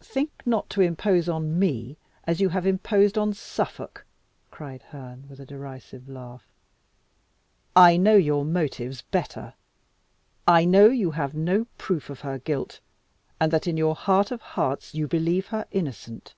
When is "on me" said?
1.28-1.98